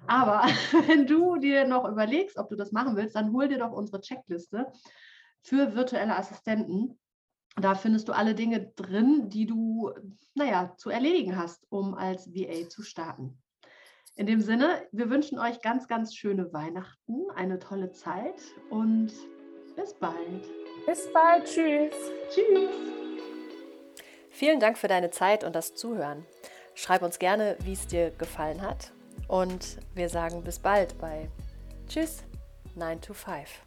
aber 0.08 0.42
wenn 0.88 1.06
du 1.06 1.36
dir 1.38 1.68
noch 1.68 1.88
überlegst, 1.88 2.38
ob 2.38 2.50
du 2.50 2.56
das 2.56 2.72
machen 2.72 2.96
willst, 2.96 3.16
dann 3.16 3.32
hol 3.32 3.48
dir 3.48 3.60
doch 3.60 3.72
unsere 3.72 4.02
Checkliste 4.02 4.72
für 5.42 5.76
virtuelle 5.76 6.16
Assistenten. 6.16 7.00
Da 7.62 7.74
findest 7.74 8.08
du 8.10 8.14
alle 8.14 8.36
Dinge 8.36 8.72
drin, 8.76 9.30
die 9.30 9.46
du, 9.46 9.92
naja, 10.34 10.74
zu 10.78 10.90
erledigen 10.90 11.38
hast, 11.38 11.66
um 11.70 11.94
als 11.94 12.34
VA 12.34 12.68
zu 12.68 12.84
starten. 12.84 13.42
In 14.18 14.28
dem 14.28 14.42
Sinne, 14.42 14.86
wir 14.92 15.10
wünschen 15.10 15.40
euch 15.40 15.62
ganz, 15.62 15.88
ganz 15.88 16.16
schöne 16.16 16.52
Weihnachten, 16.54 17.30
eine 17.36 17.60
tolle 17.60 17.92
Zeit 17.92 18.42
und 18.70 19.12
bis 19.76 19.94
bald. 19.94 20.44
Bis 20.86 21.12
bald. 21.12 21.46
Tschüss. 21.46 21.94
Tschüss. 22.30 22.70
Vielen 24.30 24.60
Dank 24.60 24.78
für 24.78 24.88
deine 24.88 25.12
Zeit 25.12 25.44
und 25.44 25.56
das 25.56 25.76
Zuhören. 25.76 26.26
Schreib 26.76 27.04
uns 27.04 27.20
gerne, 27.20 27.58
wie 27.64 27.74
es 27.74 27.88
dir 27.88 28.12
gefallen 28.12 28.62
hat. 28.62 28.92
Und 29.28 29.80
wir 29.94 30.10
sagen 30.10 30.44
bis 30.44 30.60
bald 30.60 30.98
bei 30.98 31.30
Tschüss 31.88 32.24
9 32.76 33.02
to 33.02 33.14
5. 33.14 33.65